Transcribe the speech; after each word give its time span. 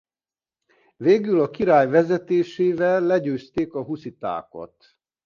Végül 0.97 1.41
a 1.41 1.49
király 1.49 1.87
vezetésével 1.87 3.01
legyőzték 3.01 3.73
a 3.73 3.83
huszitákat. 3.83 4.95